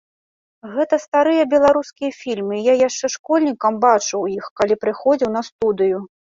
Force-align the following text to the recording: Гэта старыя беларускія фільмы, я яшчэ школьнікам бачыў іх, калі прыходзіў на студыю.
Гэта 0.77 0.95
старыя 1.03 1.43
беларускія 1.53 2.11
фільмы, 2.21 2.55
я 2.71 2.79
яшчэ 2.87 3.11
школьнікам 3.19 3.73
бачыў 3.87 4.21
іх, 4.37 4.45
калі 4.63 4.81
прыходзіў 4.83 5.29
на 5.41 5.49
студыю. 5.53 6.05